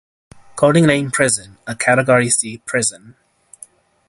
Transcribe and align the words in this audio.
Coldingley 0.55 1.13
Prison- 1.13 1.59
a 1.67 1.75
Category 1.75 2.27
C 2.31 2.57
prison. 2.57 3.15